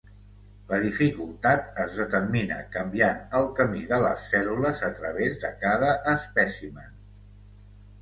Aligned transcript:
La 0.69 0.77
dificultat 0.83 1.77
es 1.83 1.93
determina 1.97 2.57
canviant 2.77 3.21
el 3.41 3.47
camí 3.61 3.85
de 3.95 4.01
les 4.07 4.27
cèl·lules 4.35 4.85
a 4.91 4.93
través 4.99 5.41
de 5.47 5.55
cada 5.65 5.97
espècimen. 6.19 7.03